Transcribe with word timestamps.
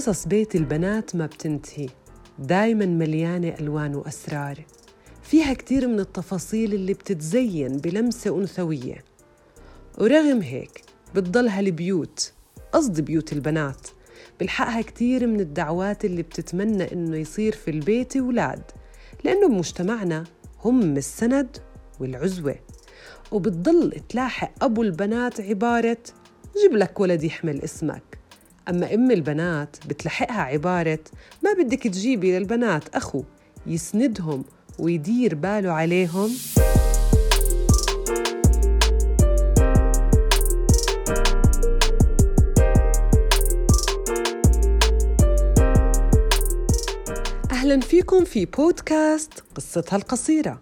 قصص 0.00 0.26
بيت 0.26 0.54
البنات 0.54 1.16
ما 1.16 1.26
بتنتهي. 1.26 1.86
دايما 2.38 2.86
مليانة 2.86 3.54
ألوان 3.60 3.94
وأسرار. 3.94 4.64
فيها 5.22 5.54
كتير 5.54 5.88
من 5.88 6.00
التفاصيل 6.00 6.74
اللي 6.74 6.94
بتتزين 6.94 7.76
بلمسة 7.76 8.38
أنثوية. 8.38 9.04
ورغم 9.98 10.42
هيك 10.42 10.82
بتضلها 11.14 11.60
البيوت 11.60 12.32
قصد 12.72 13.00
بيوت 13.00 13.32
البنات. 13.32 13.88
بلحقها 14.40 14.82
كتير 14.82 15.26
من 15.26 15.40
الدعوات 15.40 16.04
اللي 16.04 16.22
بتتمنى 16.22 16.92
إنه 16.92 17.16
يصير 17.16 17.52
في 17.52 17.70
البيت 17.70 18.16
ولاد 18.16 18.62
لأنه 19.24 19.48
بمجتمعنا 19.48 20.24
هم 20.64 20.96
السند 20.96 21.56
والعزوة. 22.00 22.56
وبتضل 23.32 23.90
تلاحق 24.08 24.64
أبو 24.64 24.82
البنات 24.82 25.40
عبارة 25.40 25.98
جيب 26.62 26.76
لك 26.76 27.00
ولد 27.00 27.22
يحمل 27.24 27.62
اسمك 27.62 28.19
أما 28.70 28.94
أم 28.94 29.10
البنات 29.10 29.76
بتلحقها 29.88 30.42
عبارة 30.42 30.98
ما 31.44 31.52
بدك 31.52 31.82
تجيبي 31.82 32.38
للبنات 32.38 32.88
أخو 32.88 33.24
يسندهم 33.66 34.44
ويدير 34.78 35.34
باله 35.34 35.70
عليهم 35.70 36.30
أهلا 47.52 47.80
فيكم 47.80 48.24
في 48.24 48.46
بودكاست 48.46 49.44
قصتها 49.54 49.96
القصيرة. 49.96 50.60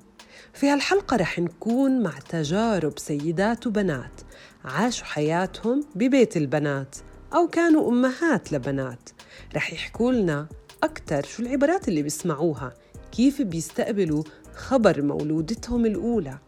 في 0.54 0.68
هالحلقة 0.68 1.16
رح 1.16 1.38
نكون 1.38 2.02
مع 2.02 2.12
تجارب 2.28 2.98
سيدات 2.98 3.66
وبنات 3.66 4.20
عاشوا 4.64 5.06
حياتهم 5.06 5.84
ببيت 5.94 6.36
البنات. 6.36 6.96
أو 7.34 7.48
كانوا 7.48 7.88
أمهات 7.90 8.52
لبنات 8.52 9.10
رح 9.54 9.72
يحكوا 9.72 10.12
لنا 10.12 10.46
أكتر 10.82 11.24
شو 11.26 11.42
العبارات 11.42 11.88
اللي 11.88 12.02
بيسمعوها 12.02 12.74
كيف 13.12 13.42
بيستقبلوا 13.42 14.22
خبر 14.54 15.02
مولودتهم 15.02 15.86
الأولى 15.86 16.38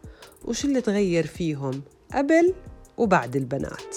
وشو 0.45 0.67
اللي 0.67 0.81
تغير 0.81 1.27
فيهم 1.27 1.81
قبل 2.13 2.53
وبعد 2.97 3.35
البنات 3.35 3.95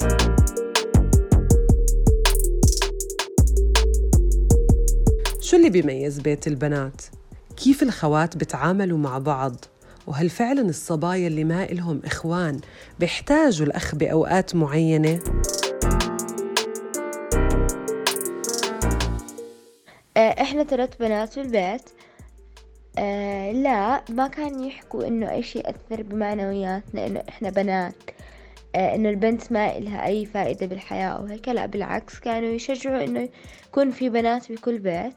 شو 5.40 5.56
اللي 5.56 5.70
بيميز 5.70 6.20
بيت 6.20 6.46
البنات؟ 6.46 7.02
كيف 7.56 7.82
الخوات 7.82 8.36
بتعاملوا 8.36 8.98
مع 8.98 9.18
بعض؟ 9.18 9.56
وهل 10.06 10.30
فعلا 10.30 10.60
الصبايا 10.60 11.26
اللي 11.26 11.44
ما 11.44 11.64
إلهم 11.64 12.00
إخوان 12.04 12.60
بيحتاجوا 13.00 13.66
الأخ 13.66 13.94
بأوقات 13.94 14.54
معينة؟ 14.56 15.20
إحنا 20.54 20.64
ثلاث 20.64 20.96
بنات 20.96 21.32
في 21.32 21.40
البيت. 21.40 21.90
آه 22.98 23.52
لا 23.52 24.04
ما 24.10 24.28
كان 24.28 24.64
يحكوا 24.64 25.06
إنه 25.06 25.30
أي 25.30 25.42
شيء 25.42 25.70
اثر 25.70 26.02
بمعنوياتنا 26.02 27.06
إنه 27.06 27.22
إحنا 27.28 27.50
بنات. 27.50 27.94
آه 28.74 28.94
إنه 28.94 29.10
البنت 29.10 29.52
ما 29.52 29.78
إلها 29.78 30.06
أي 30.06 30.26
فائدة 30.26 30.66
بالحياة 30.66 31.08
أو 31.08 31.24
هيك 31.24 31.48
لا 31.48 31.66
بالعكس 31.66 32.18
كانوا 32.18 32.48
يشجعوا 32.48 33.04
إنه 33.04 33.28
يكون 33.68 33.90
في 33.90 34.08
بنات 34.08 34.52
بكل 34.52 34.78
بيت. 34.78 35.14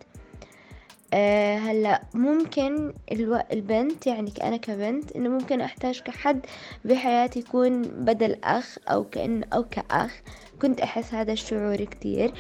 آه 1.14 1.58
هلأ 1.58 2.02
ممكن 2.14 2.94
ألو... 3.12 3.42
البنت 3.52 4.08
يعني 4.08 4.34
أنا 4.44 4.58
كبنت 4.58 5.12
إنه 5.12 5.30
ممكن 5.30 5.62
أحتاج 5.62 6.02
كحد 6.02 6.46
بحياتي 6.86 7.40
يكون 7.40 7.82
بدل 7.82 8.38
أخ 8.44 8.78
أو 8.88 9.04
كأن 9.04 9.44
أو 9.44 9.64
كأخ. 9.64 10.22
كنت 10.62 10.82
أحس 10.82 11.14
هذا 11.14 11.32
الشعور 11.32 11.76
كتير. 11.76 12.34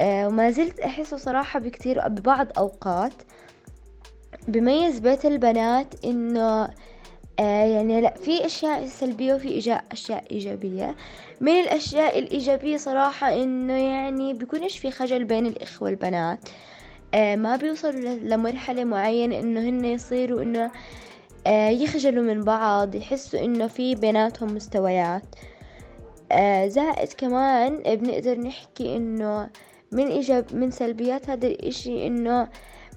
وما 0.00 0.50
زلت 0.50 0.80
احسه 0.80 1.16
صراحة 1.16 1.60
بكتير 1.60 2.08
ببعض 2.08 2.46
أوقات 2.58 3.12
بميز 4.48 4.98
بيت 4.98 5.26
البنات 5.26 6.04
إنه 6.04 6.68
آه 7.40 7.64
يعني 7.64 8.00
لا 8.00 8.14
في 8.14 8.46
أشياء 8.46 8.86
سلبية 8.86 9.34
وفي 9.34 9.78
أشياء 9.92 10.24
إيجابية. 10.30 10.94
من 11.40 11.52
الأشياء 11.52 12.18
الإيجابية 12.18 12.76
صراحة 12.76 13.34
إنه 13.34 13.72
يعني 13.72 14.34
بيكونش 14.34 14.78
في 14.78 14.90
خجل 14.90 15.24
بين 15.24 15.46
الإخوة 15.46 15.88
والبنات. 15.88 16.38
آه 17.14 17.36
ما 17.36 17.56
بيوصلوا 17.56 18.14
لمرحلة 18.14 18.84
معينة 18.84 19.38
إنه 19.38 19.60
هن 19.60 19.84
يصيروا 19.84 20.68
آه 21.46 21.68
يخجلوا 21.68 22.24
من 22.34 22.44
بعض 22.44 22.94
يحسوا 22.94 23.40
إنه 23.40 23.66
في 23.66 23.94
بيناتهم 23.94 24.54
مستويات. 24.54 25.22
آه 26.32 26.68
زائد 26.68 27.12
كمان 27.12 27.76
بنقدر 27.76 28.38
نحكي 28.40 28.96
إنه 28.96 29.50
من 29.92 30.06
إيجاب 30.06 30.54
من 30.54 30.70
سلبيات 30.70 31.30
هذا 31.30 31.46
الإشي 31.46 32.06
إنه 32.06 32.48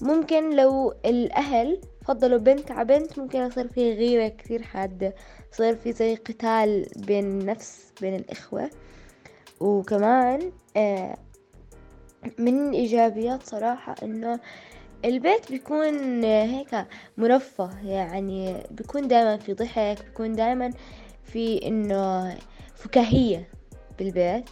ممكن 0.01 0.55
لو 0.55 0.93
الأهل 1.05 1.81
فضلوا 2.05 2.39
بنت 2.39 2.71
على 2.71 2.85
بنت 2.85 3.19
ممكن 3.19 3.39
يصير 3.39 3.67
في 3.67 3.93
غيرة 3.93 4.27
كثير 4.27 4.61
حادة 4.63 5.15
يصير 5.53 5.75
في 5.75 5.91
زي 5.91 6.15
قتال 6.15 6.85
بين 6.95 7.25
النفس 7.25 7.93
بين 8.01 8.15
الإخوة. 8.15 8.69
وكمان 9.59 10.51
آه 10.77 11.17
من 12.37 12.69
الإيجابيات 12.69 13.43
صراحة 13.43 13.95
إنه 14.03 14.39
البيت 15.05 15.51
بيكون 15.51 16.23
هيك 16.23 16.85
مرفه 17.17 17.87
يعني 17.87 18.63
بيكون 18.71 19.07
دائما 19.07 19.37
في 19.37 19.53
ضحك 19.53 20.05
بيكون 20.05 20.33
دائما 20.33 20.71
في 21.23 21.67
إنه 21.67 22.35
فكاهية 22.75 23.49
بالبيت. 23.99 24.49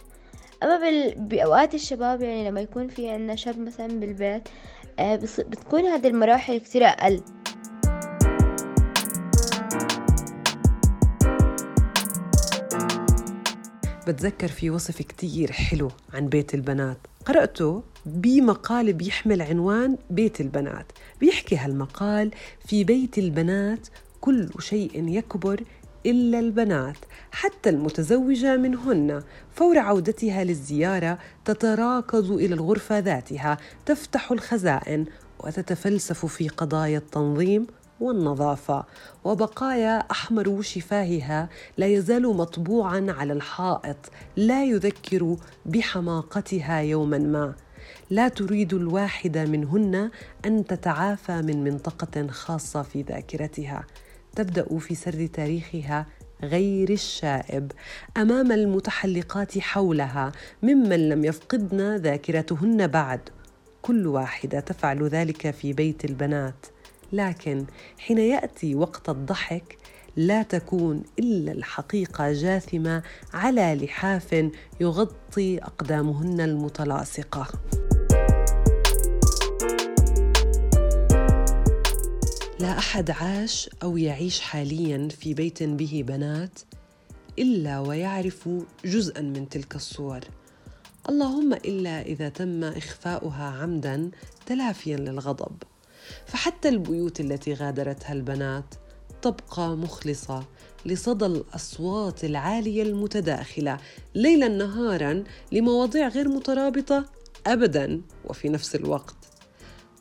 أما 0.64 0.78
بال... 0.78 1.14
بأوقات 1.16 1.74
الشباب 1.74 2.22
يعني 2.22 2.48
لما 2.48 2.60
يكون 2.60 2.88
في 2.88 3.10
عنا 3.10 3.36
شاب 3.36 3.58
مثلا 3.58 3.86
بالبيت 3.86 4.48
آه 4.98 5.16
بص... 5.16 5.40
بتكون 5.40 5.84
هذه 5.84 6.06
المراحل 6.06 6.58
كتير 6.58 6.84
أقل. 6.84 7.20
بتذكر 14.08 14.48
في 14.48 14.70
وصف 14.70 15.02
كتير 15.02 15.52
حلو 15.52 15.90
عن 16.14 16.28
بيت 16.28 16.54
البنات. 16.54 16.98
قرأته 17.26 17.82
بمقال 18.06 18.92
بيحمل 18.92 19.42
عنوان 19.42 19.96
بيت 20.10 20.40
البنات. 20.40 20.86
بيحكي 21.20 21.56
هالمقال 21.56 22.30
في 22.66 22.84
بيت 22.84 23.18
البنات 23.18 23.88
كل 24.20 24.48
شيء 24.58 25.08
يكبر 25.08 25.64
إلا 26.06 26.38
البنات 26.38 26.96
حتى 27.30 27.70
المتزوجة 27.70 28.56
منهن. 28.56 29.22
فور 29.50 29.78
عودتها 29.78 30.44
للزيارة 30.44 31.18
تتراكض 31.44 32.30
إلى 32.32 32.54
الغرفة 32.54 32.98
ذاتها 32.98 33.58
تفتح 33.86 34.32
الخزائن 34.32 35.06
وتتفلسف 35.40 36.26
في 36.26 36.48
قضايا 36.48 36.98
التنظيم 36.98 37.66
والنظافة. 38.00 38.84
وبقايا 39.24 39.98
أحمر 40.10 40.62
شفاهها 40.62 41.48
لا 41.76 41.86
يزال 41.86 42.36
مطبوعا 42.36 43.06
على 43.08 43.32
الحائط 43.32 43.96
لا 44.36 44.64
يذكر 44.64 45.36
بحماقتها 45.66 46.78
يوما 46.78 47.18
ما. 47.18 47.54
لا 48.10 48.28
تريد 48.28 48.74
الواحدة 48.74 49.44
منهن 49.44 50.10
أن 50.44 50.66
تتعافى 50.66 51.42
من 51.42 51.64
منطقة 51.64 52.26
خاصة 52.26 52.82
في 52.82 53.02
ذاكرتها. 53.02 53.84
تبدأ 54.36 54.78
في 54.78 54.94
سرد 54.94 55.28
تاريخها 55.32 56.06
غير 56.42 56.90
الشائب 56.90 57.72
أمام 58.16 58.52
المتحلقات 58.52 59.58
حولها 59.58 60.32
ممن 60.62 61.08
لم 61.08 61.24
يفقدن 61.24 61.96
ذاكرتهن 61.96 62.86
بعد. 62.86 63.20
كل 63.82 64.06
واحدة 64.06 64.60
تفعل 64.60 65.08
ذلك 65.08 65.50
في 65.50 65.72
بيت 65.72 66.04
البنات. 66.04 66.66
لكن 67.12 67.64
حين 67.98 68.18
يأتي 68.18 68.74
وقت 68.74 69.08
الضحك 69.08 69.78
لا 70.16 70.42
تكون 70.42 71.02
إلا 71.18 71.52
الحقيقة 71.52 72.32
جاثمة 72.32 73.02
على 73.34 73.74
لحاف 73.74 74.50
يغطي 74.80 75.58
أقدامهن 75.58 76.40
المتلاصقة. 76.40 77.48
لا 82.60 82.78
أحد 82.78 83.10
عاش 83.10 83.70
أو 83.82 83.96
يعيش 83.96 84.40
حاليا 84.40 85.08
في 85.08 85.34
بيت 85.34 85.62
به 85.62 86.04
بنات 86.06 86.58
إلا 87.38 87.80
ويعرف 87.80 88.48
جزءا 88.84 89.20
من 89.20 89.48
تلك 89.48 89.76
الصور. 89.76 90.20
اللهم 91.08 91.52
إلا 91.52 92.02
إذا 92.02 92.28
تم 92.28 92.64
إخفاؤها 92.64 93.44
عمدا 93.44 94.10
تلافيا 94.46 94.96
للغضب. 94.96 95.62
فحتى 96.26 96.68
البيوت 96.68 97.20
التي 97.20 97.54
غادرتها 97.54 98.12
البنات 98.12 98.74
تبقى 99.22 99.76
مخلصة 99.76 100.44
لصدى 100.86 101.26
الأصوات 101.26 102.24
العالية 102.24 102.82
المتداخلة 102.82 103.78
ليلا 104.14 104.48
نهارا 104.48 105.24
لمواضيع 105.52 106.08
غير 106.08 106.28
مترابطة 106.28 107.04
ابدا 107.46 108.00
وفي 108.24 108.48
نفس 108.48 108.74
الوقت. 108.74 109.23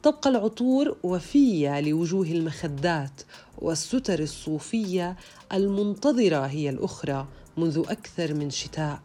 تبقى 0.04 0.30
العطور 0.30 0.98
وفية 1.04 1.80
لوجوه 1.82 2.26
المخدات 2.26 3.22
والستر 3.58 4.20
الصوفية 4.20 5.18
المنتظرة 5.54 6.46
هي 6.46 6.70
الأخرى 6.70 7.28
منذ 7.58 7.84
أكثر 7.90 8.34
من 8.34 8.50
شتاء. 8.50 9.00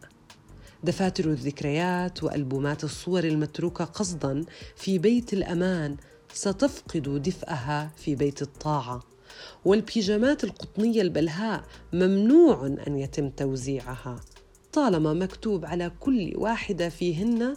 دفاتر 0.83 1.25
الذكريات 1.25 2.23
وألبومات 2.23 2.83
الصور 2.83 3.23
المتروكة 3.23 3.85
قصدا 3.85 4.45
في 4.75 4.97
بيت 4.97 5.33
الأمان 5.33 5.97
ستفقد 6.33 7.21
دفئها 7.23 7.91
في 7.97 8.15
بيت 8.15 8.41
الطاعة. 8.41 9.03
والبيجامات 9.65 10.43
القطنية 10.43 11.01
البلهاء 11.01 11.63
ممنوع 11.93 12.65
أن 12.87 12.99
يتم 12.99 13.29
توزيعها. 13.29 14.19
طالما 14.73 15.13
مكتوب 15.13 15.65
على 15.65 15.91
كل 15.99 16.33
واحدة 16.35 16.89
فيهن 16.89 17.55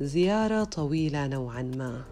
زيارة 0.00 0.64
طويلة 0.64 1.26
نوعا 1.26 1.62
ما. 1.62 2.04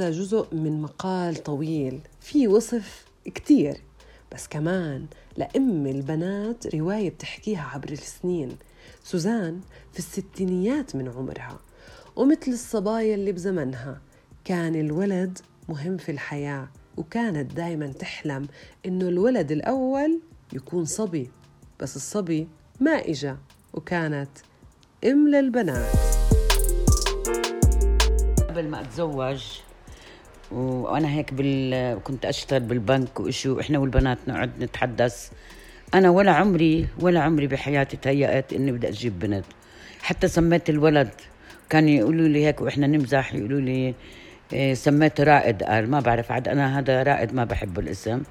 هذا 0.00 0.10
جزء 0.10 0.54
من 0.54 0.82
مقال 0.82 1.42
طويل 1.42 2.00
فيه 2.20 2.48
وصف 2.48 3.04
كتير. 3.24 3.80
بس 4.32 4.48
كمان 4.48 5.06
لأم 5.36 5.86
البنات 5.86 6.74
رواية 6.74 7.10
بتحكيها 7.10 7.70
عبر 7.74 7.88
السنين. 7.92 8.56
سوزان 9.04 9.60
في 9.92 9.98
الستينيات 9.98 10.96
من 10.96 11.08
عمرها 11.08 11.60
ومثل 12.16 12.50
الصبايا 12.50 13.14
اللي 13.14 13.32
بزمنها. 13.32 14.00
كان 14.44 14.74
الولد 14.74 15.38
مهم 15.68 15.96
في 15.96 16.12
الحياة 16.12 16.68
وكانت 16.96 17.52
دايما 17.52 17.86
تحلم 17.86 18.48
إنه 18.86 19.08
الولد 19.08 19.52
الأول 19.52 20.20
يكون 20.52 20.84
صبي. 20.84 21.30
بس 21.80 21.96
الصبي 21.96 22.48
ما 22.80 22.90
إجا 22.90 23.38
وكانت 23.74 24.30
أم 25.04 25.28
للبنات. 25.28 25.96
قبل 28.48 28.68
ما 28.68 28.80
أتزوج 28.80 29.60
وأنا 30.52 31.08
هيك 31.08 31.34
بال... 31.34 31.98
كنت 32.04 32.24
أشتغل 32.24 32.60
بالبنك 32.60 33.20
وإشي 33.20 33.48
وإحنا 33.48 33.78
والبنات 33.78 34.18
نقعد 34.28 34.50
نتحدث. 34.60 35.30
أنا 35.94 36.10
ولا 36.10 36.32
عمري 36.32 36.86
ولا 37.00 37.20
عمري 37.20 37.46
بحياتي 37.46 37.96
تهيأت 37.96 38.52
إني 38.52 38.72
بدي 38.72 38.88
أجيب 38.88 39.18
بنت. 39.18 39.44
حتى 40.02 40.28
سميت 40.28 40.70
الولد. 40.70 41.10
كانوا 41.70 41.90
يقولوا 41.90 42.28
لي 42.28 42.46
هيك 42.46 42.60
وإحنا 42.60 42.86
نمزح 42.86 43.34
يقولوا 43.34 43.60
لي 43.60 43.94
إيه 44.52 44.74
سميته 44.74 45.24
رائد. 45.24 45.62
قال 45.62 45.90
ما 45.90 46.00
بعرف 46.00 46.32
عاد 46.32 46.48
أنا 46.48 46.78
هذا 46.78 47.02
رائد 47.02 47.34
ما 47.34 47.44
بحب 47.44 47.78
الاسم. 47.78 48.22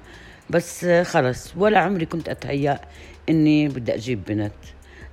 بس 0.50 0.86
خلص. 0.86 1.52
ولا 1.56 1.78
عمري 1.78 2.06
كنت 2.06 2.28
أتهيأ 2.28 2.80
إني 3.28 3.68
بدي 3.68 3.94
أجيب 3.94 4.24
بنت. 4.24 4.52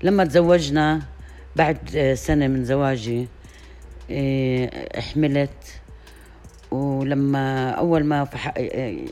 لما 0.03 0.25
تزوجنا 0.25 1.01
بعد 1.55 2.13
سنة 2.13 2.47
من 2.47 2.65
زواجي 2.65 3.27
حملت. 4.95 5.81
ولما 6.71 7.69
أول 7.69 8.03
ما 8.03 8.25
فح... 8.25 8.53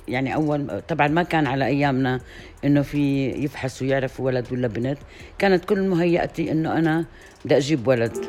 يعني 0.07 0.35
أول 0.35 0.81
طبعا 0.87 1.07
ما 1.07 1.23
كان 1.23 1.47
على 1.47 1.65
أيامنا 1.65 2.19
إنه 2.65 2.81
في 2.81 3.29
يفحصوا 3.29 3.87
يعرفوا 3.87 4.25
ولد 4.25 4.47
ولا 4.51 4.67
بنت. 4.67 4.97
كانت 5.37 5.65
كل 5.65 5.81
مهيئتي 5.87 6.51
إنه 6.51 6.77
أنا 6.77 7.05
بدي 7.45 7.57
أجيب 7.57 7.87
ولد. 7.87 8.25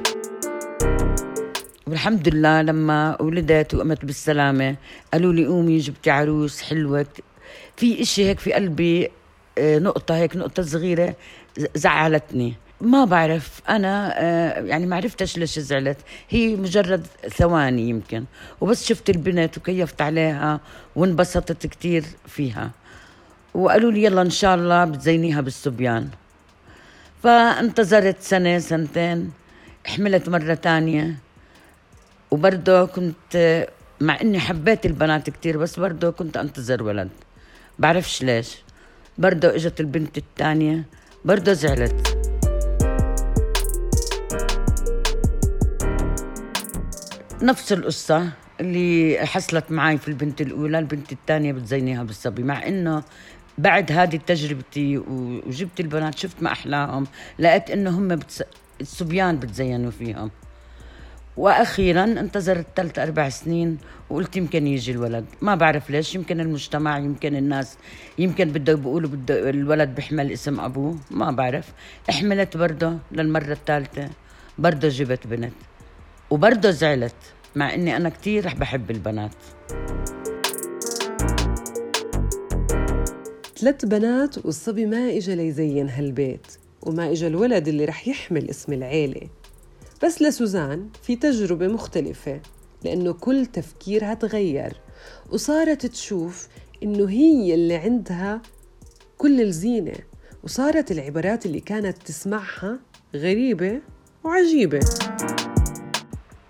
والحمد 1.87 2.29
لله 2.29 2.63
لما 2.63 3.23
ولدت 3.23 3.75
وقمت 3.75 4.05
بالسلامة 4.05 4.77
قالوا 5.13 5.33
لي 5.33 5.47
قومي 5.47 5.79
جبتي 5.79 6.11
عروس 6.11 6.63
حلوة. 6.63 7.07
في 7.77 8.03
إشي 8.03 8.25
هيك 8.25 8.39
في 8.39 8.53
قلبي 8.53 9.11
آه، 9.59 9.79
نقطة 9.79 10.17
هيك 10.17 10.37
نقطة 10.37 10.63
صغيرة 10.63 11.15
زعلتني. 11.75 12.55
ما 12.81 13.05
بعرف. 13.05 13.61
أنا 13.69 14.15
آه، 14.17 14.61
يعني 14.61 14.87
ما 14.87 14.97
عرفتش 14.97 15.39
ليش 15.39 15.59
زعلت. 15.59 15.99
هي 16.29 16.57
مجرد 16.57 17.07
ثواني 17.29 17.89
يمكن. 17.89 18.25
وبس 18.61 18.85
شفت 18.85 19.11
البنت 19.11 19.59
وكيفت 19.59 20.03
عليها 20.03 20.61
وانبسطت 20.97 21.67
كتير 21.67 22.05
فيها. 22.27 22.71
وقالوا 23.55 23.93
لي 23.93 24.05
يلا 24.05 24.23
إن 24.23 24.31
شاء 24.31 24.55
الله 24.55 24.85
بتزينيها 24.85 25.41
بالصبيان. 25.41 26.09
فانتظرت 27.23 28.17
سنة 28.21 28.59
سنتين. 28.59 29.33
حملت 29.87 30.29
مرة 30.29 30.55
تانية. 30.55 31.15
وبرضه 32.31 32.87
كنت 32.87 33.67
مع 34.01 34.21
إني 34.21 34.39
حبيت 34.39 34.87
البنات 34.87 35.31
كتير 35.31 35.59
بس 35.59 35.79
برضه 35.81 36.11
كنت 36.11 36.37
أنتظر 36.37 36.83
ولد. 36.83 37.09
بعرفش 37.79 38.23
ليش. 38.23 38.57
برضه 39.19 39.55
إجت 39.55 39.81
البنت 39.81 40.19
الثانية 40.19 40.85
برضه 41.25 41.53
زعلت. 41.53 42.16
نفس 47.43 47.73
القصة 47.73 48.29
اللي 48.61 49.19
حصلت 49.27 49.71
معي 49.71 49.99
في 49.99 50.09
البنت 50.09 50.41
الأولى 50.41 50.79
البنت 50.79 51.13
الثانية 51.13 51.53
بتزينيها 51.53 52.03
بالصبي 52.03 52.43
مع 52.43 52.67
إنه 52.67 53.03
بعد 53.59 53.93
هذه 53.93 54.17
تجربتي 54.17 54.99
وجبت 54.99 55.81
البنات 55.81 56.19
شفت 56.19 56.43
ما 56.43 56.53
أحلاهم 56.53 57.07
لقيت 57.39 57.71
إنه 57.71 57.91
هم 57.99 58.09
بتس... 58.09 58.43
الصبيان 58.81 59.39
بتزينوا 59.39 59.91
فيهم. 59.91 60.31
وأخيرا 61.37 62.05
انتظرت 62.05 62.67
ثلاث 62.77 62.99
أربع 62.99 63.29
سنين 63.29 63.79
وقلت 64.11 64.37
يمكن 64.37 64.67
يجي 64.67 64.93
الولد. 64.93 65.25
ما 65.43 65.55
بعرف 65.55 65.91
ليش 65.91 66.15
يمكن 66.15 66.41
المجتمع 66.41 66.99
يمكن 66.99 67.37
الناس 67.37 67.79
يمكن 68.19 68.45
بده 68.45 68.75
بيقولوا 68.75 69.11
بده 69.11 69.51
الولد 69.51 69.95
بيحمل 69.95 70.33
اسم 70.33 70.61
أبوه 70.61 70.99
ما 71.11 71.31
بعرف. 71.31 71.73
احملت 72.11 72.57
برضه 72.57 72.99
للمرة 73.13 73.53
الثالثة 73.53 74.11
برضه 74.59 74.89
جبت 74.89 75.27
بنت. 75.27 75.53
وبرضه 76.31 76.71
زعلت 76.71 77.15
مع 77.55 77.75
إني 77.75 77.97
أنا 77.97 78.09
كثير 78.09 78.47
رح 78.47 78.55
بحب 78.55 78.91
البنات. 78.91 79.35
ثلاث 83.57 83.85
بنات 83.85 84.47
والصبي 84.47 84.87
ما 84.87 85.09
اجى 85.09 85.35
ليزين 85.35 85.89
هالبيت 85.89 86.47
وما 86.83 87.11
اجى 87.11 87.27
الولد 87.27 87.69
اللي 87.69 87.85
رح 87.85 88.09
يحمل 88.09 88.51
اسم 88.51 88.73
العيلة. 88.73 89.29
بس 90.05 90.23
لسوزان 90.23 90.89
في 91.03 91.17
تجربة 91.17 91.69
مختلفة 91.69 92.41
لأنه 92.85 93.13
كل 93.13 93.47
تفكيرها 93.47 94.15
تغير 94.15 94.73
وصارت 95.33 95.87
تشوف 95.87 96.49
إنه 96.83 97.11
هي 97.11 97.55
اللي 97.55 97.75
عندها 97.75 98.43
كل 99.19 99.41
الزينة 99.41 99.95
وصارت 100.45 100.91
العبارات 100.91 101.47
اللي 101.47 101.61
كانت 101.61 101.99
تسمعها 101.99 102.79
غريبة 103.15 103.81
وعجيبة. 104.25 104.81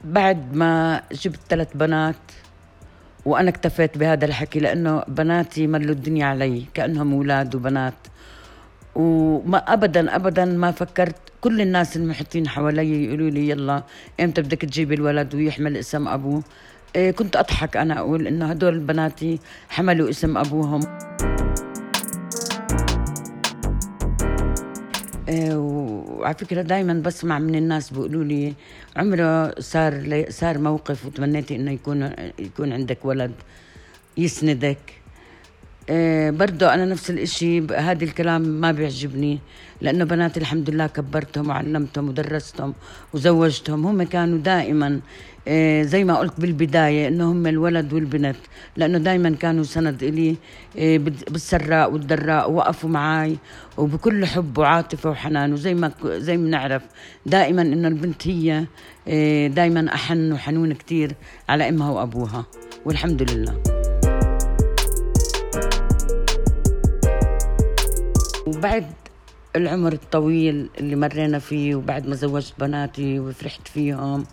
بعد 0.07 0.55
ما 0.55 1.03
جبت 1.13 1.41
ثلاث 1.49 1.69
بنات 1.77 2.17
وأنا 3.25 3.49
اكتفيت 3.51 3.99
بهذا 3.99 4.25
الحكي 4.25 4.61
لأنه 4.61 5.03
بناتي 5.09 5.67
ملوا 5.67 5.95
الدنيا 5.95 6.27
علي 6.27 6.65
كأنهم 6.75 7.13
أولاد 7.13 7.55
وبنات. 7.55 7.95
وما 8.95 9.59
ابدا 9.59 10.17
ابدا 10.17 10.45
ما 10.45 10.71
فكرت 10.71 11.17
كل 11.41 11.61
الناس 11.61 11.97
المحيطين 11.97 12.49
حوالي 12.49 13.05
يقولوا 13.05 13.31
لي 13.31 13.49
يلا 13.49 13.83
إمتى 14.21 14.43
بدك 14.43 14.61
تجيبي 14.63 14.95
الولد 14.95 15.35
ويحمل 15.35 15.77
اسم 15.77 16.09
أبوه؟ 16.09 16.43
إيه 16.97 17.11
كنت 17.11 17.37
أضحك 17.37 17.77
أنا 17.77 17.99
أقول 17.99 18.27
إنه 18.27 18.47
هدول 18.51 18.79
بناتي 18.79 19.39
حملوا 19.69 20.11
اسم 20.11 20.39
أبوهم. 20.39 20.81
وعلى 25.30 26.35
فكرة 26.35 26.62
دائما 26.62 26.92
بسمع 26.92 27.38
من 27.38 27.54
الناس 27.54 27.90
بيقولوا 27.90 28.25
لي 28.25 28.54
عمره 28.97 29.61
صار 29.61 30.25
صار 30.30 30.59
موقف 30.59 31.06
وتمنيتي 31.06 31.56
إنه 31.56 31.71
يكون 31.71 32.11
يكون 32.38 32.73
عندك 32.73 33.04
ولد 33.04 33.33
يسندك. 34.16 34.78
إيه 35.88 36.30
برضه 36.30 36.75
أنا 36.75 36.85
نفس 36.85 37.11
الإشي 37.11 37.61
هذا 37.61 38.04
الكلام 38.04 38.42
ما 38.42 38.73
بيعجبني 38.73 39.38
لأنه 39.80 40.04
بناتي 40.04 40.40
الحمد 40.40 40.71
لله 40.71 40.87
كبرتهم 40.87 41.49
وعلمتهم 41.49 42.09
ودرستهم 42.09 42.75
وزوجتهم 43.14 43.87
هم 43.87 44.02
كانوا 44.02 44.38
دائما 44.38 45.00
زي 45.83 46.05
ما 46.05 46.17
قلت 46.19 46.41
بالبداية 46.41 47.09
إنه 47.09 47.33
هم 47.33 47.47
الولد 47.47 47.93
والبنت 47.93 48.37
لأنه 48.76 48.99
دائما 48.99 49.31
كانوا 49.31 49.65
سند 49.65 50.03
إلي 50.03 50.37
إيه 50.76 50.99
بالسراء 50.99 51.93
والضراء 51.93 52.50
وقفوا 52.50 52.91
معي 52.91 53.37
وبكل 53.76 54.26
حب 54.26 54.59
وعاطفة 54.59 55.11
وحنان. 55.11 55.53
وزي 55.53 55.75
ما 55.75 55.93
زي 56.05 56.37
ما 56.37 56.49
نعرف 56.49 56.83
دائما 57.26 57.62
إنه 57.62 57.88
البنت 57.88 58.29
هي 58.29 58.65
إيه 59.07 59.49
دائما 59.49 59.95
أحن 59.95 60.33
وحنون 60.33 60.73
كتير 60.73 61.12
على 61.49 61.69
أمها 61.69 61.91
وأبوها. 61.91 62.47
والحمد 62.85 63.31
لله. 63.31 63.62
وبعد 68.47 68.87
العمر 69.57 69.93
الطويل 69.93 70.69
اللي 70.81 70.97
مرينا 70.97 71.38
فيه 71.38 71.75
وبعد 71.75 72.09
ما 72.09 72.15
زوجت 72.15 72.55
بناتي 72.59 73.21
وفرحت 73.21 73.69
فيهم 73.69 74.25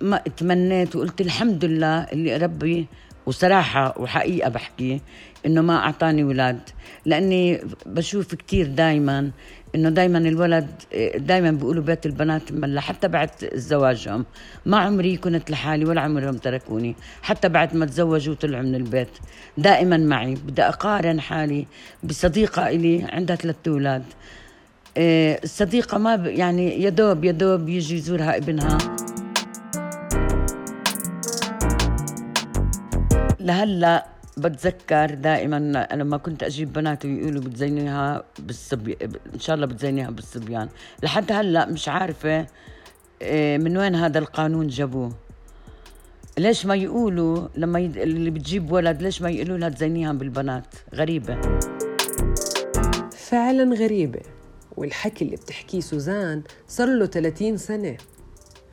ما 0.00 0.16
تمنيت 0.36 0.96
وقلت 0.96 1.20
الحمد 1.20 1.64
لله 1.64 1.98
اللي 2.12 2.36
ربي 2.36 2.86
وصراحة 3.26 4.00
وحقيقة 4.00 4.48
بحكي 4.48 5.00
إنه 5.46 5.60
ما 5.60 5.76
أعطاني 5.76 6.24
ولاد 6.24 6.60
لأني 7.06 7.60
بشوف 7.86 8.34
كتير 8.34 8.66
دائما 8.66 9.30
إنه 9.74 9.88
دائما 9.88 10.18
الولد 10.18 10.70
دائما 11.16 11.50
بيقولوا 11.50 11.82
بيت 11.82 12.06
البنات 12.06 12.52
ملا 12.52 12.80
حتى 12.80 13.08
بعد 13.08 13.30
زواجهم. 13.54 14.24
ما 14.66 14.78
عمري 14.78 15.16
كنت 15.16 15.50
لحالي 15.50 15.84
ولا 15.84 16.00
عمرهم 16.00 16.36
تركوني 16.36 16.96
حتى 17.22 17.48
بعد 17.48 17.76
ما 17.76 17.86
تزوجوا 17.86 18.34
وطلعوا 18.34 18.62
من 18.62 18.74
البيت. 18.74 19.08
دائما 19.58 19.96
معي 19.96 20.34
بدي 20.34 20.62
أقارن 20.62 21.20
حالي 21.20 21.66
بصديقة 22.02 22.68
إلي 22.68 23.06
عندها 23.12 23.36
ثلاث 23.36 23.56
أولاد. 23.68 24.02
إيه، 24.02 24.43
الصديقة 24.98 25.98
ما 25.98 26.14
يعني 26.14 26.82
يا 26.82 26.90
دوب 26.90 27.24
يا 27.24 27.32
دوب 27.32 27.68
يجي 27.68 27.96
يزورها 27.96 28.36
ابنها. 28.36 28.78
لهلا 33.40 34.06
بتذكر 34.36 35.14
دائما 35.14 35.86
لما 35.92 36.16
كنت 36.16 36.42
أجيب 36.42 36.72
بنات 36.72 37.04
ويقولوا 37.04 37.42
بتزينيها 37.42 38.24
بالصبي 38.38 38.96
إن 39.34 39.40
شاء 39.40 39.56
الله 39.56 39.66
بتزينيها 39.66 40.10
بالصبيان. 40.10 40.68
لحد 41.02 41.32
هلا 41.32 41.66
مش 41.66 41.88
عارفة 41.88 42.46
إيه، 43.22 43.58
من 43.58 43.76
وين 43.76 43.94
هذا 43.94 44.18
القانون 44.18 44.68
جابوه. 44.68 45.12
ليش 46.38 46.66
ما 46.66 46.74
يقولوا 46.74 47.48
لما 47.56 47.78
يد... 47.80 47.96
اللي 47.96 48.30
بتجيب 48.30 48.72
ولد 48.72 49.02
ليش 49.02 49.22
ما 49.22 49.30
يقولوا 49.30 49.58
لها 49.58 49.68
تزينيها 49.68 50.12
بالبنات؟ 50.12 50.66
غريبة. 50.94 51.40
فعلا 53.16 53.74
غريبة. 53.74 54.20
والحكي 54.76 55.24
اللي 55.24 55.36
بتحكيه 55.36 55.80
سوزان 55.80 56.42
صار 56.68 56.88
له 56.88 57.06
30 57.06 57.56
سنة. 57.56 57.96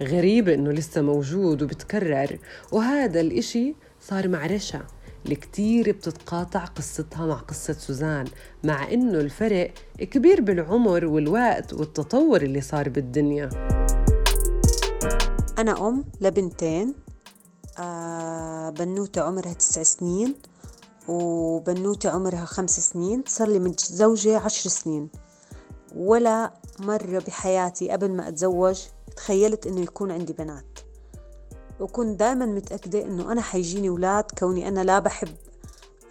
غريبة 0.02 0.54
إنه 0.54 0.72
لسه 0.72 1.02
موجود 1.02 1.62
وبتكرر. 1.64 2.40
وهذا 2.72 3.22
الإشي 3.22 3.76
صار 4.02 4.28
مع 4.28 4.46
رشا 4.46 4.82
اللي 5.26 5.36
كتير 5.36 5.92
بتتقاطع 5.92 6.66
قصتها 6.66 7.26
مع 7.26 7.36
قصة 7.36 7.74
سوزان 7.74 8.26
مع 8.64 8.92
إنه 8.92 9.20
الفرق 9.20 9.74
كبير 10.00 10.42
بالعمر 10.42 11.06
والوقت 11.06 11.74
والتطور 11.74 12.42
اللي 12.42 12.62
صار 12.62 12.90
بالدنيا. 12.90 13.50
أنا 15.58 15.88
أم 15.88 16.06
لبنتين 16.22 16.94
آه 17.80 18.70
بنوتة 18.70 19.22
عمرها 19.22 19.54
تسع 19.54 19.84
سنين 19.84 20.36
وبنوتة 21.08 22.10
عمرها 22.10 22.46
خمس 22.46 22.80
سنين 22.80 23.24
صار 23.28 23.48
لي 23.48 23.60
متزوجة 23.60 24.40
عشر 24.40 24.70
سنين. 24.70 25.10
ولا 25.96 26.52
مرة 26.80 27.20
بحياتي 27.28 27.90
قبل 27.90 28.12
ما 28.12 28.28
أتزوج 28.28 28.80
تخيلت 29.16 29.68
إنه 29.68 29.82
يكون 29.82 30.12
عندي 30.12 30.34
بنات. 30.34 30.80
وكنت 31.80 32.20
دائما 32.20 32.46
متأكدة 32.46 33.02
إنه 33.02 33.32
أنا 33.32 33.42
حيجيني 33.42 33.90
أولاد 33.90 34.24
كوني 34.40 34.68
أنا 34.68 34.84
لا 34.84 35.00
بحب 35.00 35.36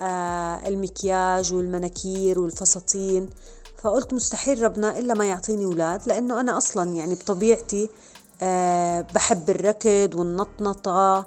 آه 0.03 0.69
المكياج 0.69 1.55
والمناكير 1.55 2.41
والفساتين. 2.41 3.29
فقلت 3.79 4.15
مستحيل 4.15 4.63
ربنا 4.63 4.99
إلا 4.99 5.15
ما 5.15 5.25
يعطيني 5.25 5.65
أولاد 5.65 6.01
لأنه 6.07 6.41
أنا 6.41 6.57
أصلا 6.57 6.91
يعني 6.91 7.15
بطبيعتي 7.15 7.89
آه 8.43 9.01
بحب 9.15 9.51
الركض 9.51 10.15
والنطنطة 10.15 11.27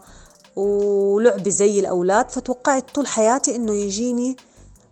ولعبي 0.56 1.52
زي 1.52 1.80
الأولاد. 1.80 2.30
فتوقعت 2.32 2.96
طول 2.96 3.08
حياتي 3.08 3.56
إنه 3.56 3.74
يجيني 3.74 4.36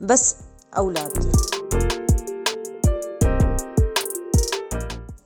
بس 0.02 0.36
أولاد. 0.78 1.32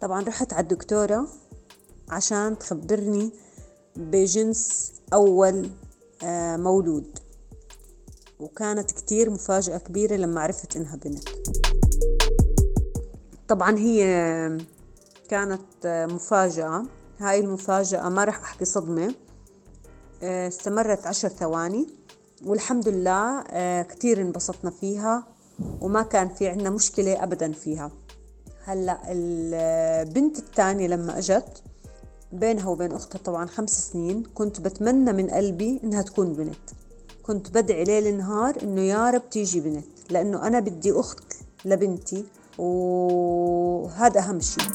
طبعا 0.05 0.23
رحت 0.23 0.53
على 0.53 0.63
الدكتورة 0.63 1.27
عشان 2.09 2.57
تخبرني 2.57 3.31
بجنس 3.95 4.91
أول 5.13 5.69
آه، 6.23 6.57
مولود. 6.57 7.19
وكانت 8.39 8.91
كتير 8.91 9.29
مفاجأة 9.29 9.77
كبيرة 9.77 10.15
لما 10.15 10.41
عرفت 10.41 10.75
إنها 10.75 10.95
بنت. 10.95 11.29
طبعا 13.47 13.77
هي 13.77 14.03
كانت 15.29 15.85
آه، 15.85 16.05
مفاجأة. 16.05 16.85
هاي 17.19 17.39
المفاجأة 17.39 18.09
ما 18.09 18.23
رح 18.23 18.39
أحكي 18.39 18.65
صدمة. 18.65 19.15
آه، 20.23 20.47
استمرت 20.47 21.07
عشر 21.07 21.29
ثواني. 21.29 21.87
والحمد 22.45 22.87
لله 22.87 23.43
كتير 23.81 24.21
انبسطنا 24.21 24.71
فيها. 24.71 25.27
وما 25.81 26.01
كان 26.01 26.29
في 26.29 26.47
عنا 26.47 26.69
مشكلة 26.69 27.23
أبدا 27.23 27.51
فيها. 27.51 28.04
هلأ 28.67 28.99
البنت 29.11 30.37
الثانية 30.37 30.87
لما 30.87 31.17
أجت 31.17 31.63
بينها 32.31 32.69
وبين 32.69 32.91
أختها 32.91 33.19
طبعا 33.19 33.45
خمس 33.45 33.91
سنين 33.91 34.23
كنت 34.33 34.61
بتمنى 34.61 35.13
من 35.13 35.29
قلبي 35.29 35.79
إنها 35.83 36.01
تكون 36.01 36.33
بنت. 36.33 36.55
كنت 37.23 37.49
بدعي 37.51 37.83
ليل 37.83 38.17
نهار 38.17 38.55
إنه 38.63 38.81
يا 38.81 39.09
رب 39.09 39.29
تيجي 39.29 39.59
بنت 39.59 39.85
لأنه 40.11 40.47
أنا 40.47 40.59
بدي 40.59 40.91
أخت 40.91 41.33
لبنتي 41.65 42.25
وهذا 42.57 44.19
أهم 44.19 44.39
شيء 44.39 44.65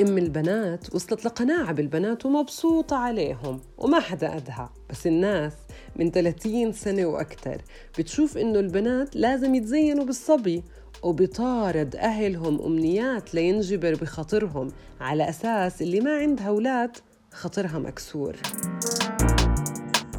أم 0.00 0.18
البنات 0.18 0.94
وصلت 0.94 1.24
لقناعة 1.24 1.72
بالبنات 1.72 2.26
ومبسوطة 2.26 2.96
عليهم 2.96 3.60
وما 3.78 4.00
حدا 4.00 4.36
ادها 4.36 4.70
بس 4.90 5.06
الناس 5.06 5.52
من 5.96 6.10
30 6.10 6.72
سنة 6.72 7.06
وأكثر 7.06 7.62
بتشوف 7.98 8.38
إنه 8.38 8.60
البنات 8.60 9.16
لازم 9.16 9.54
يتزينوا 9.54 10.04
بالصبي 10.04 10.62
وبطارد 11.02 11.96
أهلهم 11.96 12.60
أمنيات 12.62 13.34
لينجبر 13.34 13.94
بخاطرهم 13.94 14.72
على 15.00 15.28
أساس 15.28 15.82
اللي 15.82 16.00
ما 16.00 16.16
عندها 16.16 16.48
أولاد 16.48 16.96
خاطرها 17.32 17.78
مكسور. 17.78 18.36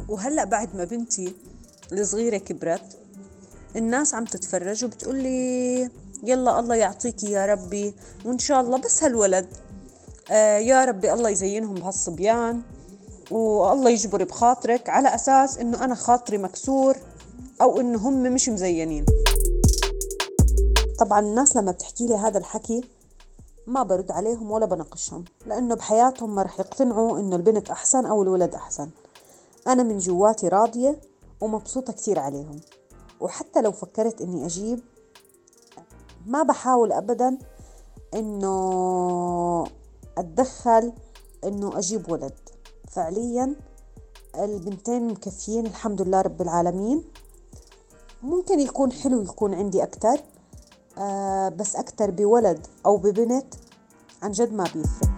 وهلأ 0.08 0.44
بعد 0.44 0.76
ما 0.76 0.84
بنتي 0.84 1.34
الصغيرة 1.92 2.36
كبرت 2.36 2.98
الناس 3.76 4.14
عم 4.14 4.24
تتفرج 4.24 4.84
وبتقول 4.84 5.16
لي 5.16 5.88
يلا 6.24 6.60
الله 6.60 6.74
يعطيكي 6.74 7.30
يا 7.30 7.46
ربي 7.46 7.94
وإن 8.24 8.38
شاء 8.38 8.60
الله 8.60 8.78
بس 8.78 9.04
هالولد 9.04 9.46
آه 10.30 10.58
يا 10.58 10.84
ربي 10.84 11.12
الله 11.12 11.30
يزينهم 11.30 11.74
بهالصبيان 11.74 12.62
والله 13.30 13.90
يجبر 13.90 14.24
بخاطرك 14.24 14.88
على 14.88 15.14
أساس 15.14 15.58
إنه 15.58 15.84
أنا 15.84 15.94
خاطري 15.94 16.38
مكسور 16.38 16.96
أو 17.62 17.80
إنه 17.80 17.98
هم 17.98 18.22
مش 18.22 18.48
مزينين. 18.48 19.06
طبعا 20.98 21.20
الناس 21.20 21.56
لما 21.56 21.72
بتحكي 21.72 22.06
لي 22.06 22.14
هذا 22.14 22.38
الحكي 22.38 22.84
ما 23.66 23.82
برد 23.82 24.10
عليهم 24.10 24.50
ولا 24.50 24.66
بناقشهم 24.66 25.24
لأنه 25.46 25.74
بحياتهم 25.74 26.34
ما 26.34 26.42
رح 26.42 26.60
يقتنعوا 26.60 27.18
إنه 27.18 27.36
البنت 27.36 27.70
أحسن 27.70 28.06
أو 28.06 28.22
الولد 28.22 28.54
أحسن. 28.54 28.90
أنا 29.66 29.82
من 29.82 29.98
جواتي 29.98 30.48
راضية 30.48 31.00
ومبسوطة 31.40 31.92
كتير 31.92 32.18
عليهم. 32.18 32.60
وحتى 33.20 33.60
لو 33.62 33.72
فكرت 33.72 34.20
إني 34.20 34.46
أجيب 34.46 34.80
ما 36.26 36.42
بحاول 36.42 36.92
أبدا 36.92 37.38
إنه 38.14 39.64
أتدخل 40.18 40.92
إنه 41.44 41.78
أجيب 41.78 42.12
ولد. 42.12 42.34
فعليا 42.90 43.56
البنتين 44.38 45.06
مكفيين 45.06 45.66
الحمد 45.66 46.02
لله 46.02 46.20
رب 46.20 46.42
العالمين. 46.42 47.04
ممكن 48.22 48.60
يكون 48.60 48.92
حلو 48.92 49.22
يكون 49.22 49.54
عندي 49.54 49.82
أكتر 49.82 50.20
آه 50.98 51.48
بس 51.48 51.76
أكتر 51.76 52.10
بولد 52.10 52.66
أو 52.86 52.96
ببنت 52.96 53.54
عن 54.22 54.30
جد 54.30 54.52
ما 54.52 54.64
بيفرق. 54.64 55.12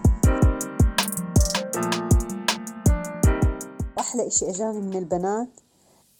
أحلى 3.99 4.27
إشي 4.27 4.49
أجاني 4.49 4.81
من 4.81 4.95
البنات 4.97 5.49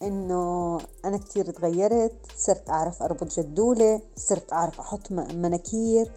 إنه 0.02 0.78
أنا 1.04 1.18
كتير 1.18 1.50
تغيرت 1.50 2.12
صرت 2.36 2.70
أعرف 2.70 3.02
أربط 3.02 3.32
جدولة 3.40 4.00
صرت 4.16 4.52
أعرف 4.52 4.80
أحط 4.80 5.12
مناكير 5.12 6.12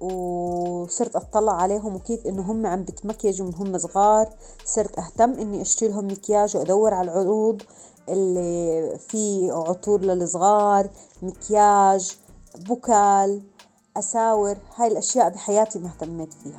وصرت 0.00 1.16
أطلع 1.16 1.52
عليهم 1.52 1.94
وكيف 1.94 2.26
إنه 2.26 2.42
هم 2.42 2.66
عم 2.66 2.82
بتمكيجوا 2.82 3.46
من 3.46 3.54
هم 3.54 3.78
صغار. 3.78 4.28
صرت 4.64 4.98
أهتم 4.98 5.32
إني 5.32 5.62
أشتري 5.62 5.88
لهم 5.88 6.06
مكياج 6.06 6.56
وأدور 6.56 6.94
على 6.94 7.10
العروض 7.12 7.62
اللي 8.08 8.98
في 8.98 9.50
عطور 9.50 10.00
للصغار 10.00 10.90
مكياج 11.22 12.16
بوكال 12.60 13.42
أساور 13.96 14.56
هاي 14.76 14.88
الأشياء 14.88 15.28
بحياتي 15.30 15.78
ما 15.78 15.88
اهتميت 15.88 16.32
فيها. 16.32 16.56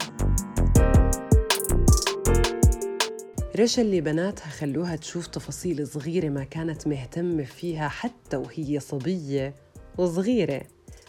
رشا 3.60 3.82
اللي 3.82 4.02
بناتها 4.02 4.50
خلوها 4.50 4.96
تشوف 4.96 5.28
تفاصيل 5.28 5.88
صغيرة 5.88 6.30
ما 6.30 6.44
كانت 6.44 6.88
مهتمة 6.88 7.44
فيها 7.44 7.88
حتى 7.88 8.38
وهي 8.38 8.80
صبية 8.80 9.56
وصغيرة. 9.98 10.62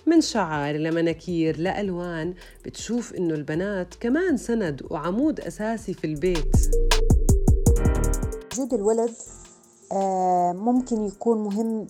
من 0.07 0.21
شعر 0.21 0.75
لمناكير 0.75 1.59
لألوان 1.61 2.35
بتشوف 2.65 3.15
إنه 3.15 3.35
البنات 3.35 3.95
كمان 3.95 4.37
سند 4.37 4.83
وعمود 4.91 5.41
أساسي 5.41 5.95
في 5.95 6.07
البيت. 6.07 6.57
وجود 8.53 8.75
الولد 8.75 9.15
آه، 9.93 10.53
ممكن 10.53 11.05
يكون 11.05 11.39
مهم 11.39 11.87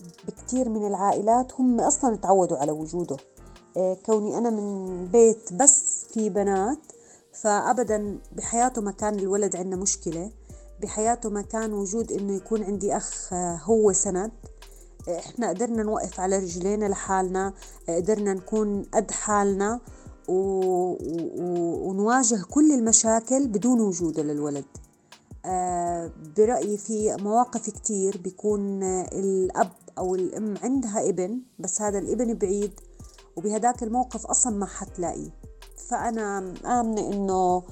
بكتير 0.49 0.69
من 0.69 0.87
العائلات 0.87 1.53
هم 1.59 1.81
أصلا 1.81 2.15
تعودوا 2.15 2.57
على 2.57 2.71
وجوده. 2.71 3.17
آه، 3.77 3.97
كوني 4.05 4.37
أنا 4.37 4.49
من 4.49 5.05
بيت 5.05 5.53
بس 5.53 6.05
في 6.13 6.29
بنات 6.29 6.77
فأبدا 7.33 8.19
بحياته 8.31 8.81
ما 8.81 8.91
كان 8.91 9.19
الولد 9.19 9.55
عندنا 9.55 9.75
مشكلة. 9.75 10.31
بحياته 10.81 11.29
ما 11.29 11.41
كان 11.41 11.73
وجود 11.73 12.11
إنه 12.11 12.35
يكون 12.35 12.63
عندي 12.63 12.97
أخ 12.97 13.33
هو 13.63 13.93
سند. 13.93 14.31
إحنا 15.09 15.49
قدرنا 15.49 15.83
نوقف 15.83 16.19
على 16.19 16.37
رجلينا 16.37 16.85
لحالنا. 16.85 17.53
قدرنا 17.89 18.33
نكون 18.33 18.83
قد 18.93 19.11
حالنا 19.11 19.79
و... 20.27 20.33
و... 20.33 21.89
ونواجه 21.89 22.43
كل 22.51 22.71
المشاكل 22.71 23.47
بدون 23.47 23.81
وجوده 23.81 24.23
للولد. 24.23 24.65
آه، 25.45 26.11
برأيي 26.37 26.77
في 26.77 27.17
مواقف 27.19 27.69
كتير 27.69 28.17
بيكون 28.17 28.83
الأب 28.83 29.71
أو 29.99 30.15
الأم 30.15 30.53
عندها 30.63 31.09
ابن 31.09 31.41
بس 31.59 31.81
هذا 31.81 31.99
الابن 31.99 32.33
بعيد 32.33 32.71
وبهداك 33.35 33.83
الموقف 33.83 34.25
أصلا 34.25 34.57
ما 34.57 34.65
حتلاقيه 34.65 35.29
فأنا 35.89 36.53
آمنة 36.65 37.07
إنه 37.13 37.63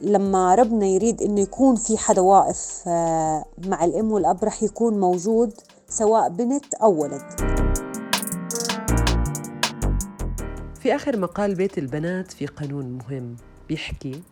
لما 0.00 0.54
ربنا 0.54 0.86
يريد 0.86 1.22
إنه 1.22 1.40
يكون 1.40 1.76
في 1.76 1.98
حدا 1.98 2.20
واقف 2.20 2.82
آه، 2.86 3.44
مع 3.66 3.84
الأم 3.84 4.12
والأب 4.12 4.44
رح 4.44 4.62
يكون 4.62 5.00
موجود 5.00 5.52
سواء 5.88 6.28
بنت 6.28 6.74
أو 6.74 7.02
ولد. 7.02 7.22
في 10.80 10.94
آخر 10.94 11.18
مقال 11.18 11.54
بيت 11.54 11.78
البنات 11.78 12.32
في 12.32 12.46
قانون 12.46 12.98
مهم 12.98 13.36
بيحكي 13.68 14.22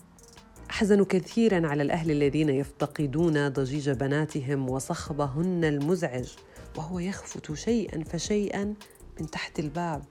أحزن 0.79 1.05
كثيرا 1.05 1.67
على 1.67 1.83
الأهل 1.83 2.11
الذين 2.11 2.49
يفتقدون 2.49 3.49
ضجيج 3.49 3.91
بناتهم 3.91 4.71
وصخبهن 4.71 5.65
المزعج 5.65 6.29
وهو 6.77 6.99
يخفت 6.99 7.53
شيئا 7.53 8.05
فشيئا 8.05 8.75
من 9.21 9.31
تحت 9.31 9.59
الباب. 9.59 10.03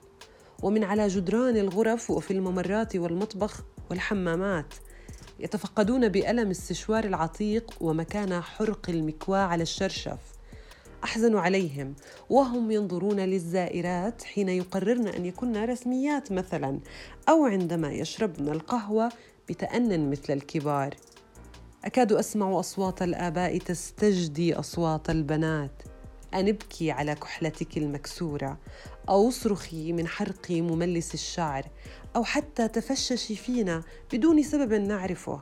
ومن 0.62 0.84
على 0.84 1.08
جدران 1.08 1.56
الغرف 1.56 2.10
وفي 2.10 2.30
الممرات 2.30 2.96
والمطبخ 2.96 3.62
والحمامات 3.90 4.74
يتفقدون 5.40 6.08
بألم 6.08 6.50
السشوار 6.50 7.04
العتيق 7.04 7.74
ومكان 7.80 8.40
حرق 8.40 8.90
المكواة 8.90 9.46
على 9.46 9.62
الشرشف. 9.62 10.18
أحزن 11.04 11.36
عليهم 11.36 11.94
وهم 12.30 12.70
ينظرون 12.70 13.20
للزائرات 13.20 14.22
حين 14.22 14.48
يقررن 14.48 15.08
أن 15.08 15.26
يكن 15.26 15.64
رسميات 15.64 16.32
مثلا 16.32 16.80
أو 17.28 17.44
عندما 17.44 17.92
يشربن 17.92 18.48
القهوة 18.48 19.12
بتأن 19.48 20.10
مثل 20.10 20.32
الكبار. 20.32 20.94
أكاد 21.84 22.12
أسمع 22.12 22.60
أصوات 22.60 23.02
الآباء 23.02 23.58
تستجدي 23.58 24.54
أصوات 24.54 25.10
البنات. 25.10 25.82
أن 26.34 26.48
ابكي 26.48 26.90
على 26.90 27.14
كحلتك 27.14 27.78
المكسورة. 27.78 28.58
أو 29.08 29.28
اصرخي 29.28 29.92
من 29.92 30.06
حرق 30.06 30.50
مملس 30.50 31.14
الشعر. 31.14 31.64
أو 32.16 32.24
حتى 32.24 32.68
تفششي 32.68 33.36
فينا 33.36 33.82
بدون 34.12 34.42
سبب 34.42 34.72
نعرفه. 34.72 35.40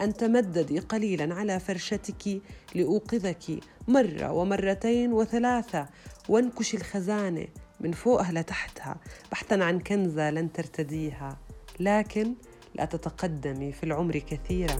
أن 0.00 0.14
تمددي 0.14 0.78
قليلا 0.78 1.34
على 1.34 1.60
فرشتك 1.60 2.40
لأوقظك 2.74 3.58
مرة 3.88 4.32
ومرتين 4.32 5.12
وثلاثة. 5.12 5.86
وانكشي 6.28 6.76
الخزانة 6.76 7.46
من 7.80 7.92
فوقها 7.92 8.32
لتحتها. 8.32 8.96
بحثا 9.32 9.64
عن 9.64 9.80
كنزة 9.80 10.30
لن 10.30 10.52
ترتديها. 10.52 11.38
لكن 11.80 12.34
لا 12.78 12.84
تتقدمي 12.84 13.72
في 13.72 13.84
العمر 13.84 14.18
كثيرا. 14.18 14.76